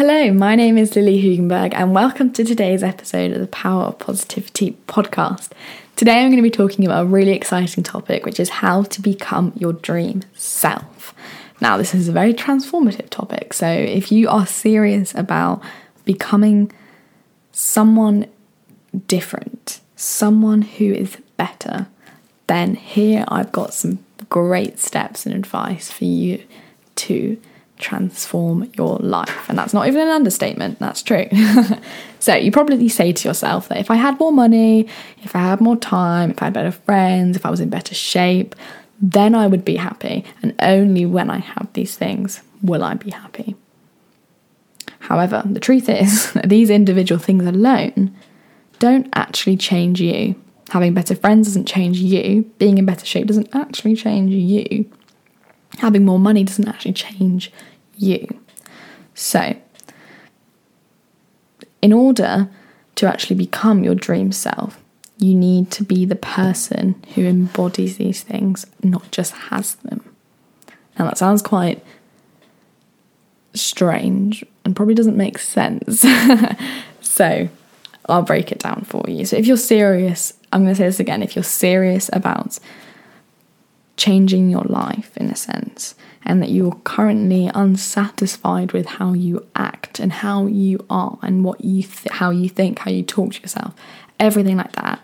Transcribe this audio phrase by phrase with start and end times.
[0.00, 3.98] Hello, my name is Lilly Hoogenberg, and welcome to today's episode of the Power of
[3.98, 5.50] Positivity podcast.
[5.94, 9.02] Today, I'm going to be talking about a really exciting topic, which is how to
[9.02, 11.14] become your dream self.
[11.60, 15.62] Now, this is a very transformative topic, so if you are serious about
[16.06, 16.72] becoming
[17.52, 18.24] someone
[19.06, 21.88] different, someone who is better,
[22.46, 23.98] then here I've got some
[24.30, 26.42] great steps and advice for you
[26.94, 27.38] to
[27.80, 29.48] transform your life.
[29.48, 31.26] And that's not even an understatement, that's true.
[32.20, 34.88] so you probably say to yourself that if I had more money,
[35.22, 37.94] if I had more time, if I had better friends, if I was in better
[37.94, 38.54] shape,
[39.00, 40.24] then I would be happy.
[40.42, 43.56] And only when I have these things will I be happy.
[45.00, 48.14] However, the truth is that these individual things alone
[48.78, 50.40] don't actually change you.
[50.70, 52.44] Having better friends doesn't change you.
[52.58, 54.90] Being in better shape doesn't actually change you.
[55.78, 57.52] Having more money doesn't actually change
[58.00, 58.26] you.
[59.14, 59.56] So,
[61.82, 62.48] in order
[62.96, 64.82] to actually become your dream self,
[65.18, 70.04] you need to be the person who embodies these things, not just has them.
[70.98, 71.84] Now, that sounds quite
[73.54, 76.04] strange and probably doesn't make sense.
[77.00, 77.48] so,
[78.08, 79.24] I'll break it down for you.
[79.24, 82.58] So, if you're serious, I'm going to say this again if you're serious about
[84.00, 90.00] changing your life in a sense, and that you're currently unsatisfied with how you act
[90.00, 93.42] and how you are and what you th- how you think, how you talk to
[93.42, 93.74] yourself,
[94.18, 95.00] everything like that.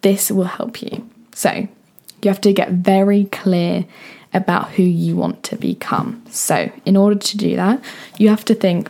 [0.00, 1.06] This will help you.
[1.34, 1.68] So,
[2.22, 3.84] you have to get very clear
[4.32, 6.22] about who you want to become.
[6.30, 7.84] So, in order to do that,
[8.16, 8.88] you have to think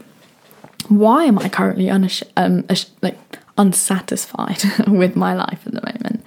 [0.88, 3.18] why am I currently unash- um, ash- like
[3.58, 6.19] unsatisfied with my life at the moment?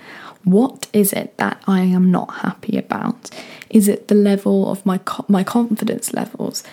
[0.43, 3.29] What is it that I am not happy about?
[3.69, 6.63] Is it the level of my co- my confidence levels?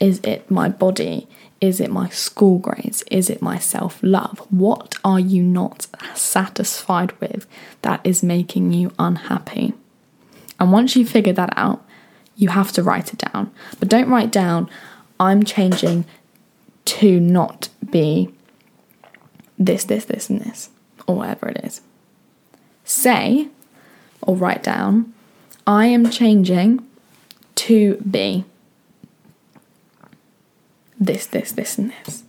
[0.00, 1.28] Is it my body?
[1.60, 3.02] Is it my school grades?
[3.10, 4.46] Is it my self love?
[4.50, 7.46] What are you not satisfied with
[7.82, 9.72] that is making you unhappy?
[10.60, 11.84] And once you figure that out,
[12.36, 13.50] you have to write it down.
[13.80, 14.70] But don't write down,
[15.18, 16.04] I'm changing
[16.84, 18.32] to not be
[19.58, 20.70] this, this, this, and this,
[21.06, 21.80] or whatever it is
[22.86, 23.48] say
[24.22, 25.12] or write down,
[25.66, 26.86] I am changing
[27.56, 28.44] to be
[30.98, 32.24] this, this, this, and this.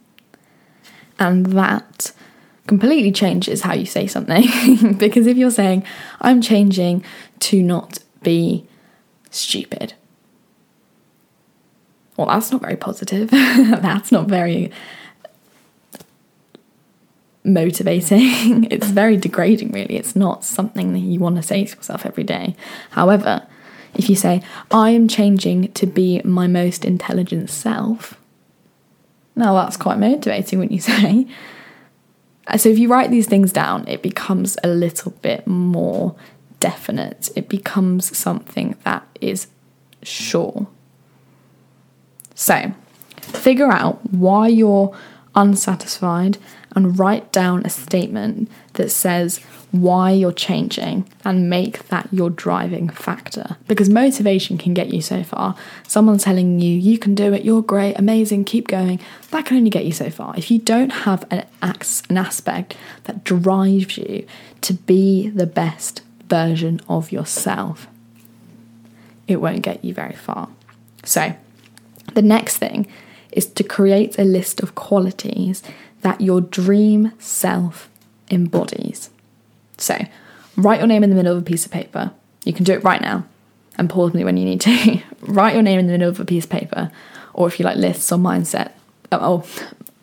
[1.19, 2.11] And that
[2.67, 4.43] completely changes how you say something.
[4.97, 5.83] because if you're saying,
[6.19, 7.03] I'm changing
[7.39, 8.67] to not be
[9.29, 9.93] stupid,
[12.17, 13.29] well, that's not very positive.
[13.31, 14.71] that's not very
[17.47, 18.65] motivating.
[18.71, 19.97] it's very degrading, really.
[19.97, 22.55] It's not something that you want to say to yourself every day.
[22.91, 23.47] However,
[23.95, 28.19] if you say, I am changing to be my most intelligent self,
[29.35, 31.27] now that's quite motivating, wouldn't you say?
[32.57, 36.15] So if you write these things down, it becomes a little bit more
[36.59, 37.29] definite.
[37.35, 39.47] It becomes something that is
[40.01, 40.67] sure.
[42.35, 42.71] So
[43.19, 44.95] figure out why you're
[45.37, 46.37] unsatisfied
[46.75, 49.39] and write down a statement that says
[49.71, 53.55] why you're changing and make that your driving factor.
[53.67, 55.55] Because motivation can get you so far.
[55.87, 58.99] Someone telling you, you can do it, you're great, amazing, keep going,
[59.31, 60.33] that can only get you so far.
[60.35, 64.25] If you don't have an, an aspect that drives you
[64.61, 67.87] to be the best version of yourself,
[69.27, 70.49] it won't get you very far.
[71.03, 71.35] So,
[72.13, 72.87] the next thing
[73.31, 75.63] is to create a list of qualities
[76.01, 77.89] that your dream self
[78.29, 79.09] embodies.
[79.77, 79.97] So,
[80.55, 82.11] write your name in the middle of a piece of paper.
[82.43, 83.25] You can do it right now
[83.77, 85.01] and pause me when you need to.
[85.21, 86.91] write your name in the middle of a piece of paper,
[87.33, 88.71] or if you like lists or mindset,
[89.11, 89.43] uh, or,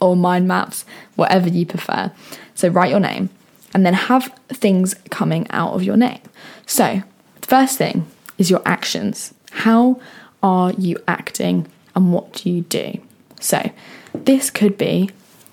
[0.01, 0.85] or mind maps,
[1.17, 2.12] whatever you prefer.
[2.55, 3.31] So, write your name
[3.73, 6.21] and then have things coming out of your name.
[6.67, 7.03] So,
[7.41, 8.06] the first thing
[8.39, 9.35] is your actions.
[9.51, 10.01] How
[10.43, 13.01] are you acting and what do you do?
[13.41, 13.71] So,
[14.15, 15.11] this could be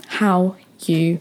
[0.07, 1.19] how you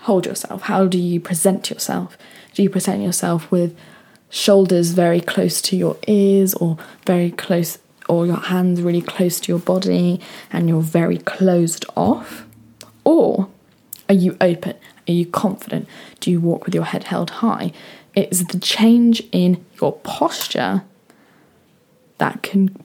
[0.00, 0.62] hold yourself.
[0.62, 2.16] How do you present yourself?
[2.54, 3.76] Do you present yourself with
[4.30, 9.52] shoulders very close to your ears or very close, or your hands really close to
[9.52, 10.20] your body
[10.50, 12.46] and you're very closed off?
[13.04, 13.48] Or
[14.08, 14.76] are you open?
[15.08, 15.88] Are you confident?
[16.20, 17.72] Do you walk with your head held high?
[18.14, 20.82] It's the change in your posture
[22.18, 22.76] that can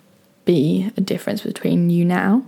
[0.46, 2.44] be a difference between you now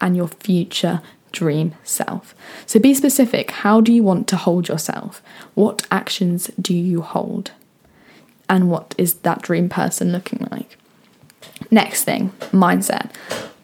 [0.00, 1.00] and your future
[1.32, 2.34] dream self.
[2.66, 3.50] So be specific.
[3.50, 5.22] How do you want to hold yourself?
[5.54, 7.50] What actions do you hold?
[8.48, 10.78] And what is that dream person looking like?
[11.70, 13.10] Next thing, mindset.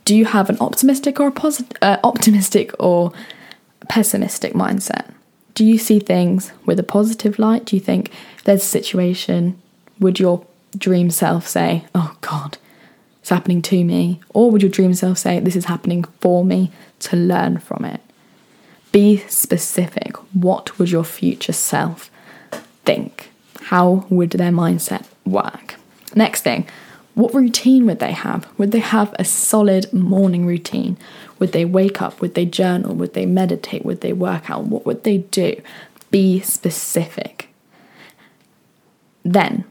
[0.05, 3.13] Do you have an optimistic or a posit- uh, optimistic or
[3.89, 5.13] pessimistic mindset?
[5.55, 7.65] Do you see things with a positive light?
[7.65, 8.11] Do you think
[8.45, 9.61] there's a situation,
[10.01, 10.45] would your
[10.77, 12.59] dream self say, "Oh God,
[13.23, 16.71] it's happening to me," or would your dream self say, "This is happening for me
[17.01, 18.01] to learn from it"?
[18.91, 20.17] Be specific.
[20.35, 22.11] What would your future self
[22.85, 23.31] think?
[23.63, 25.77] How would their mindset work?
[26.15, 26.67] Next thing,
[27.15, 28.47] what routine would they have?
[28.59, 30.97] Would they have a solid morning routine?
[31.39, 32.21] Would they wake up?
[32.21, 32.95] Would they journal?
[32.95, 33.85] Would they meditate?
[33.85, 34.65] Would they work out?
[34.65, 35.61] What would they do?
[36.11, 37.49] Be specific.
[39.25, 39.65] Then,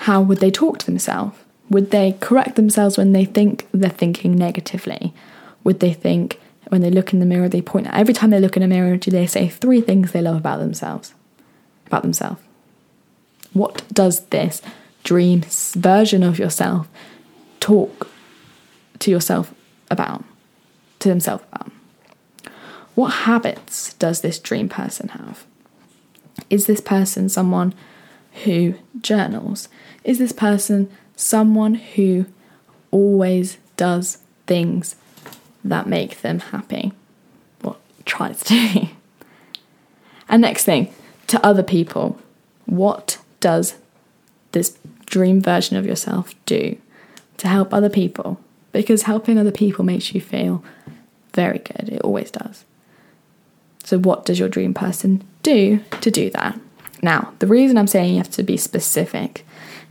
[0.00, 1.36] how would they talk to themselves?
[1.70, 5.12] Would they correct themselves when they think they're thinking negatively?
[5.64, 8.40] Would they think, when they look in the mirror, they point out every time they
[8.40, 11.14] look in a mirror, do they say three things they love about themselves?
[11.86, 12.40] About themselves.
[13.52, 14.62] What does this
[15.04, 16.88] dream version of yourself
[17.60, 18.08] talk
[19.00, 19.54] to yourself
[19.90, 20.24] about?
[21.00, 21.70] To themselves about?
[22.94, 25.44] What habits does this dream person have?
[26.50, 27.74] Is this person someone
[28.44, 29.68] who journals?
[30.04, 32.24] Is this person someone who
[32.92, 34.96] always does things
[35.64, 36.92] that make them happy.
[37.62, 37.76] Well,
[38.06, 38.88] tries to.
[40.28, 40.94] and next thing,
[41.26, 42.18] to other people,
[42.66, 43.76] what does
[44.52, 46.78] this dream version of yourself do
[47.36, 48.40] to help other people?
[48.72, 50.62] Because helping other people makes you feel
[51.34, 51.88] very good.
[51.88, 52.64] It always does.
[53.84, 56.60] So, what does your dream person do to do that?
[57.02, 59.44] Now, the reason I'm saying you have to be specific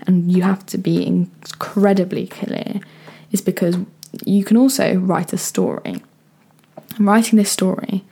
[0.08, 2.80] and you have to be incredibly clear
[3.32, 3.78] is because
[4.26, 6.02] you can also write a story.
[6.96, 8.04] And writing this story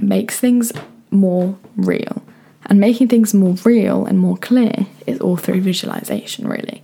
[0.00, 0.72] makes things
[1.10, 2.22] more real.
[2.68, 6.82] And making things more real and more clear is all through visualization, really.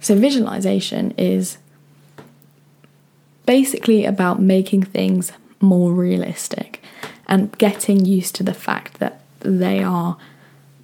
[0.00, 1.58] So, visualization is
[3.44, 6.80] basically about making things more realistic
[7.26, 10.16] and getting used to the fact that they are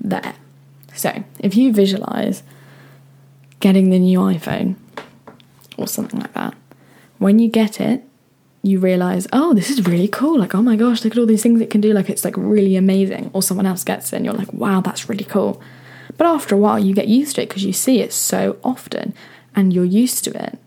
[0.01, 0.35] there.
[0.97, 2.43] So, if you visualize
[3.65, 4.75] getting the new iPhone
[5.79, 6.55] or something like that,
[7.17, 8.05] when you get it,
[8.63, 10.39] you realize, oh, this is really cool.
[10.39, 11.95] Like, oh my gosh, look at all these things it can do.
[11.95, 13.31] Like, it's like really amazing.
[13.33, 15.63] Or someone else gets it and you're like, wow, that's really cool.
[16.19, 19.15] But after a while, you get used to it because you see it so often
[19.57, 20.59] and you're used to it.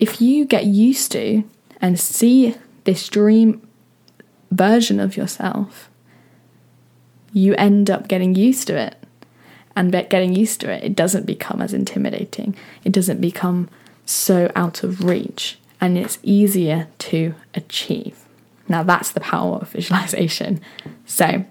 [0.00, 1.44] If you get used to
[1.80, 3.64] and see this dream
[4.50, 5.88] version of yourself,
[7.32, 8.96] you end up getting used to it.
[9.78, 12.56] And getting used to it, it doesn't become as intimidating.
[12.82, 13.68] It doesn't become
[14.04, 18.18] so out of reach and it's easier to achieve.
[18.66, 20.60] Now, that's the power of visualization.
[21.06, 21.44] So,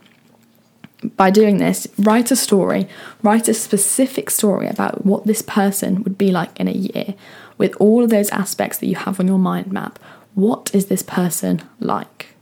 [1.15, 2.89] by doing this, write a story,
[3.24, 7.15] write a specific story about what this person would be like in a year
[7.57, 10.00] with all of those aspects that you have on your mind map.
[10.35, 12.35] What is this person like?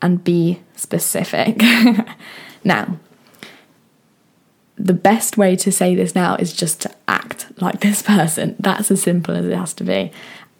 [0.00, 1.60] And be specific.
[2.64, 3.00] now,
[4.76, 8.56] the best way to say this now is just to act like this person.
[8.58, 10.12] That's as simple as it has to be.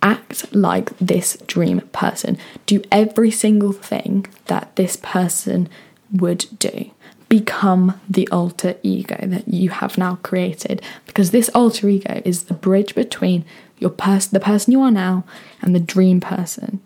[0.02, 2.37] Act like this dream person.
[2.66, 5.69] Do every single thing that this person
[6.12, 6.90] would do.
[7.28, 12.55] Become the alter ego that you have now created because this alter ego is the
[12.55, 13.44] bridge between
[13.78, 15.25] your person the person you are now
[15.62, 16.81] and the dream person.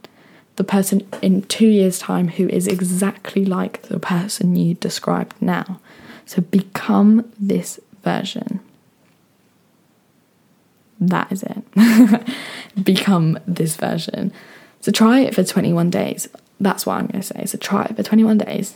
[0.57, 5.81] The person in 2 years time who is exactly like the person you described now.
[6.29, 8.61] So become this version.
[11.01, 12.35] That is it.
[12.85, 14.31] become this version.
[14.83, 16.29] So try it for 21 days.
[16.61, 17.47] That's what I'm going to say.
[17.47, 18.75] So try it for 21 days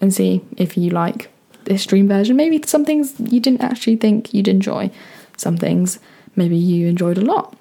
[0.00, 1.30] and see if you like
[1.62, 2.34] this dream version.
[2.34, 4.90] Maybe some things you didn't actually think you'd enjoy,
[5.36, 6.00] some things
[6.34, 7.56] maybe you enjoyed a lot.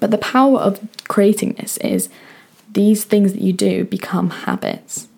[0.00, 2.10] But the power of creating this is
[2.70, 5.08] these things that you do become habits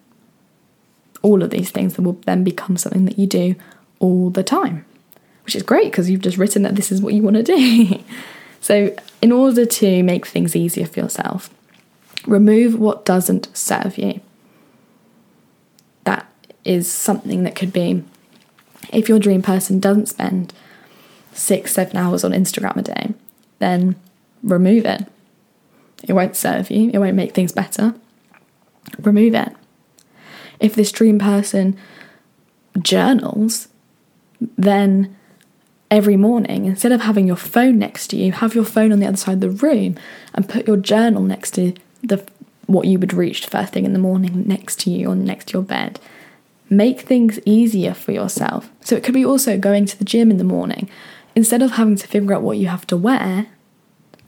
[1.26, 3.56] all of these things that will then become something that you do
[3.98, 4.84] all the time,
[5.44, 7.98] which is great because you've just written that this is what you want to do.
[8.60, 11.50] so, in order to make things easier for yourself,
[12.26, 14.20] remove what doesn't serve you.
[16.04, 16.30] That
[16.64, 18.04] is something that could be
[18.92, 20.52] if your dream person doesn't spend
[21.32, 23.14] six, seven hours on Instagram a day,
[23.58, 23.96] then
[24.44, 25.06] remove it.
[26.04, 27.94] It won't serve you, it won't make things better.
[29.00, 29.52] Remove it
[30.60, 31.76] if this dream person
[32.80, 33.68] journals,
[34.56, 35.16] then
[35.90, 39.06] every morning, instead of having your phone next to you, have your phone on the
[39.06, 39.96] other side of the room
[40.34, 42.24] and put your journal next to the
[42.66, 45.52] what you would reach first thing in the morning next to you or next to
[45.52, 46.00] your bed.
[46.68, 48.68] Make things easier for yourself.
[48.80, 50.90] So it could be also going to the gym in the morning.
[51.36, 53.46] Instead of having to figure out what you have to wear,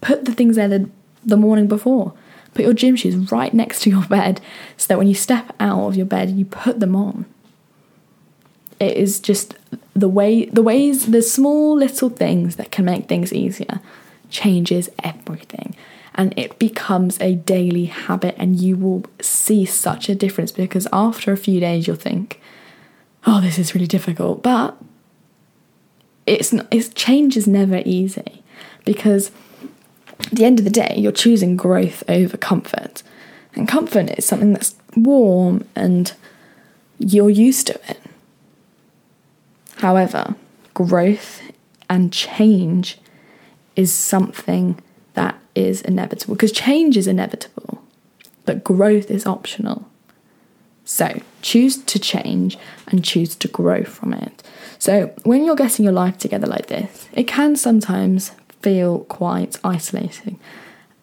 [0.01, 0.89] Put the things there the,
[1.25, 2.15] the morning before.
[2.55, 4.40] Put your gym shoes right next to your bed
[4.76, 7.26] so that when you step out of your bed, you put them on.
[8.81, 9.55] It is just
[9.95, 13.81] the way the ways the small little things that can make things easier
[14.31, 15.75] changes everything
[16.14, 21.33] and it becomes a daily habit and you will see such a difference because after
[21.33, 22.40] a few days you'll think
[23.26, 24.76] oh this is really difficult but
[26.26, 28.43] it's not, it's change is never easy
[28.85, 29.33] because
[30.21, 33.03] at the end of the day you're choosing growth over comfort
[33.55, 36.15] and comfort is something that's warm and
[36.99, 38.01] you're used to it
[39.77, 40.35] however
[40.75, 41.43] growth
[41.89, 42.99] and change
[43.75, 44.81] is something
[45.15, 47.83] that is inevitable because change is inevitable,
[48.45, 49.89] but growth is optional.
[50.85, 54.43] So choose to change and choose to grow from it.
[54.79, 60.38] So when you're getting your life together like this, it can sometimes feel quite isolating,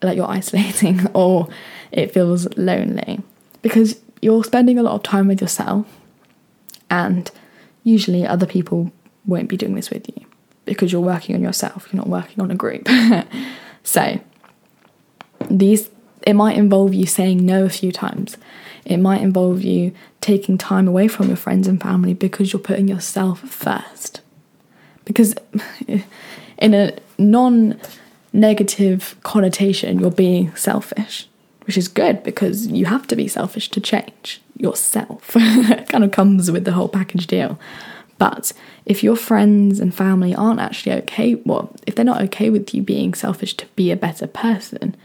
[0.02, 1.48] like you're isolating, or
[1.92, 3.22] it feels lonely
[3.62, 5.88] because you're spending a lot of time with yourself,
[6.90, 7.32] and
[7.84, 8.92] usually other people
[9.26, 10.26] won't be doing this with you
[10.66, 12.88] because you're working on yourself, you're not working on a group.
[13.84, 14.20] so
[15.50, 15.90] these
[16.26, 18.38] it might involve you saying no a few times.
[18.84, 22.88] It might involve you taking time away from your friends and family because you're putting
[22.88, 24.22] yourself first.
[25.06, 25.36] Because
[26.58, 27.80] in a non
[28.34, 31.28] negative connotation, you're being selfish,
[31.66, 35.32] which is good because you have to be selfish to change yourself.
[35.36, 37.60] it kind of comes with the whole package deal.
[38.18, 38.54] But
[38.86, 42.82] if your friends and family aren't actually okay, well, if they're not okay with you
[42.82, 44.96] being selfish to be a better person,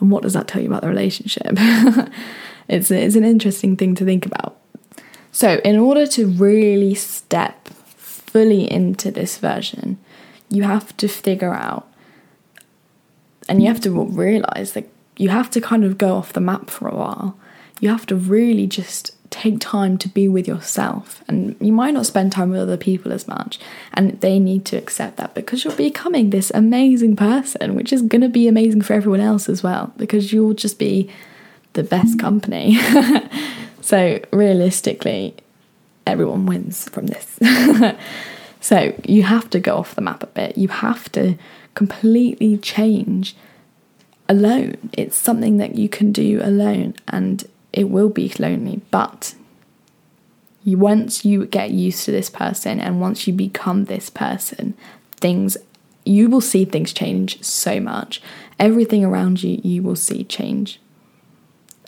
[0.00, 1.46] and what does that tell you about the relationship?
[2.68, 4.56] it's, it's an interesting thing to think about.
[5.32, 9.98] So, in order to really step fully into this version,
[10.50, 11.86] you have to figure out
[13.48, 16.70] and you have to realize that you have to kind of go off the map
[16.70, 17.36] for a while.
[17.80, 22.04] You have to really just take time to be with yourself and you might not
[22.04, 23.60] spend time with other people as much
[23.94, 28.20] and they need to accept that because you're becoming this amazing person which is going
[28.20, 31.08] to be amazing for everyone else as well because you'll just be
[31.74, 32.76] the best company
[33.80, 35.32] so realistically
[36.08, 37.38] everyone wins from this
[38.60, 41.36] so you have to go off the map a bit you have to
[41.74, 43.34] completely change
[44.28, 49.34] alone it's something that you can do alone and it will be lonely, but
[50.66, 54.74] once you get used to this person and once you become this person,
[55.16, 55.56] things
[56.04, 58.22] you will see things change so much.
[58.58, 60.80] Everything around you, you will see change.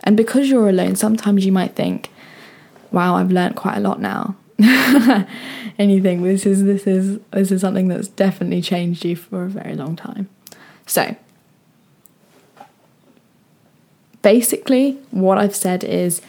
[0.05, 2.11] And because you're alone, sometimes you might think,
[2.91, 4.37] wow, I've learned quite a lot now.
[6.01, 9.75] think this is this is this is something that's definitely changed you for a very
[9.75, 10.29] long time.
[10.87, 11.17] So
[14.23, 16.23] Basically, what I've said is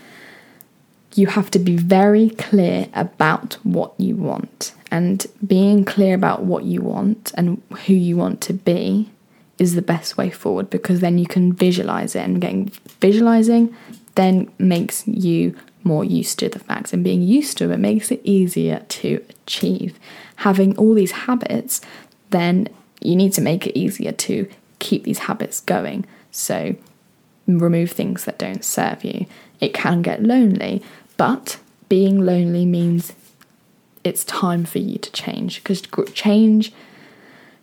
[1.16, 4.74] you have to be very clear about what you want.
[4.90, 9.12] And being clear about what you want and who you want to be
[9.60, 13.76] is the best way forward because then you can visualize it and getting visualizing
[14.16, 18.22] then makes you more used to the facts and being used to it makes it
[18.24, 20.00] easier to achieve.
[20.38, 21.82] Having all these habits,
[22.30, 22.70] then
[23.02, 24.50] you need to make it easier to
[24.80, 26.06] keep these habits going.
[26.32, 26.76] So
[27.48, 29.26] remove things that don't serve you.
[29.60, 30.82] It can get lonely,
[31.18, 31.60] but
[31.90, 33.14] being lonely means
[34.04, 35.82] it's time for you to change because
[36.14, 36.74] change,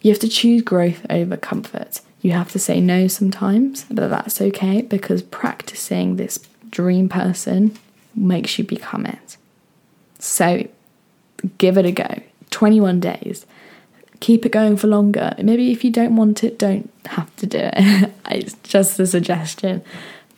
[0.01, 2.01] you have to choose growth over comfort.
[2.23, 6.39] You have to say no sometimes, but that's okay because practicing this
[6.71, 7.77] dream person
[8.15, 9.37] makes you become it.
[10.19, 10.67] So
[11.59, 12.23] give it a go.
[12.51, 13.47] 21 days
[14.21, 15.35] keep it going for longer.
[15.43, 18.13] Maybe if you don't want it, don't have to do it.
[18.31, 19.83] it's just a suggestion.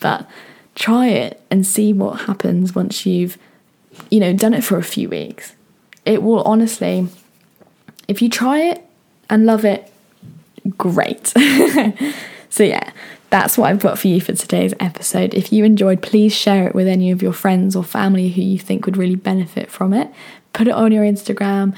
[0.00, 0.28] But
[0.74, 3.36] try it and see what happens once you've,
[4.10, 5.54] you know, done it for a few weeks.
[6.06, 7.08] It will honestly,
[8.08, 8.84] if you try it
[9.28, 9.92] and love it,
[10.78, 11.26] great.
[12.48, 12.92] so, yeah,
[13.32, 15.32] that's what I've got for you for today's episode.
[15.32, 18.58] If you enjoyed, please share it with any of your friends or family who you
[18.58, 20.12] think would really benefit from it.
[20.52, 21.74] Put it on your Instagram,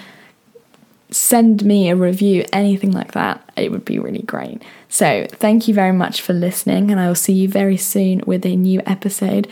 [1.12, 4.62] send me a review, anything like that, it would be really great.
[4.88, 8.44] So, thank you very much for listening, and I will see you very soon with
[8.44, 9.46] a new episode.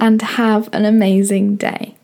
[0.00, 1.94] And have an amazing day.